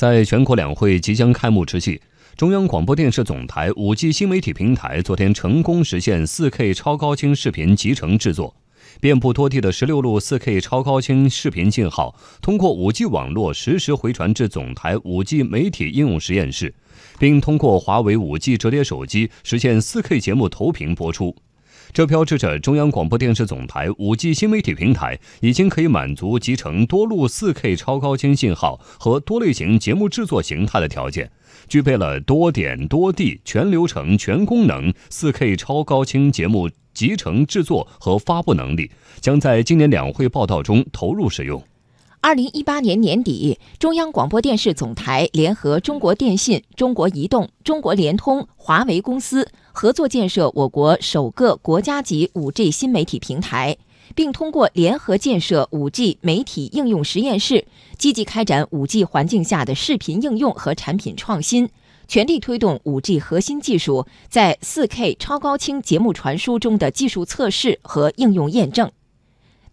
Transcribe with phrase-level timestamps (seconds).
[0.00, 2.00] 在全国两会即将开幕之际，
[2.34, 8.56] 中央广播电视总台五 G 新媒体平台昨天成功实现 4K 超高清视频集成制作。
[8.98, 16.74] 遍布多地的十六路 4K 超高清视频信号，通过 5G 网络实时回传至总台 5G 媒体应用实验室，
[17.18, 21.36] 并通过华为 5G 折叠手机实现 4K 节目投屏播出。
[21.92, 31.28] 这标志着中央广播电视总台 5G 新媒体平台已经可以满足集成多路 4K 超高清信号和多类型节目制作形态的条件，
[31.68, 41.60] 具备了多点多地全流程全功能 4K 超高清节目集成制作和发布能力，将在今年两会报道中投入使用。
[42.22, 53.78] 二零一八年年底，中央广播电视总台联合中国电信、中国移动、中国联通、华为公司合作建设我国首个国家级 5G 新媒体平台，
[54.14, 57.64] 并通过联合建设 5G 媒体应用实验室，
[57.96, 61.66] 积极开展 5G 环境下的视频应用和产品创新，
[62.06, 68.92] 全力推动 5G 核心技术在 4K 超高清节目传输中的技术测试和应用验证。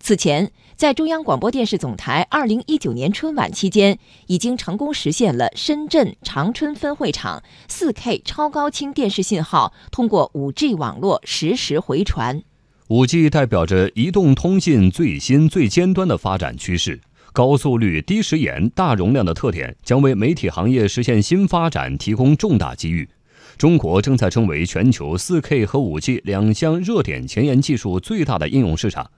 [0.07, 12.41] 此前，在中央广播电视总台2019年春晚期间，已经成功实现了深圳长春分会场 4K 超高清电视信号通过 5G 网络实时回传。
[12.87, 17.01] 5G 代表着移动通信最新最尖端的发展趋势，
[17.33, 23.09] 高速率、低时延、大容量的特点将为媒体行业实现新发展提供重大机遇。
[23.57, 29.11] 中国正在成为全球 4K 和 5G 两项热点前沿技术最大的应用市场。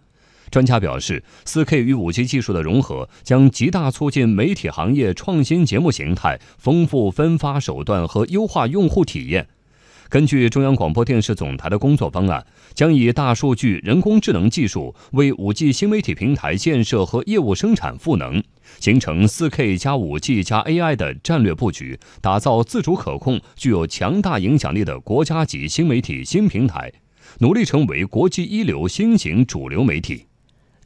[0.50, 9.48] 专家表示，4K 与 5G 技术的融合将极大促进媒体行业创新节目形态、丰富分发手段和优化用户体验。
[10.10, 18.44] 根据中央广播电视总台的工作方案，将以大数据、人工智能技术为 5G 新媒体平台建设和业务生产赋能，
[18.80, 26.92] 形成 4K 加 5G 加 AI 的战略布局，打造自主可控、具有强大影响力的国家级新媒体新平台，
[27.38, 30.29] 努力成为国际一流新型主流媒体。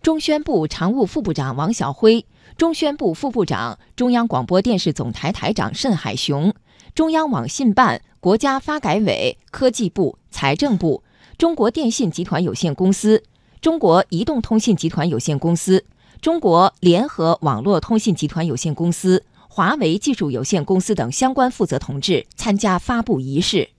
[0.03, 2.25] 中宣部常务副部长王晓辉、
[2.57, 6.53] 中宣部副部长、中央广播电视总台台长慎海雄、
[6.93, 11.03] 中央网信办、国家发改委、科技部、财政部、
[11.37, 13.23] 中国电信集团有限公司、
[13.61, 15.85] 中国移动通信集团有限公司、
[16.19, 23.69] 中国联合网络通信集团有限公司、华为技术有限公司等相关负责同志参加发布仪式。